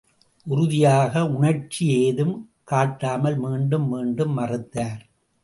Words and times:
உறுதியாக 0.45 1.23
உணர்ச்சி 1.27 1.85
ஏதும் 1.99 2.33
காட்டாமல் 2.63 3.37
மீண்டும் 3.37 3.87
மீண்டும் 3.87 4.33
மறுத்தார். 4.39 5.01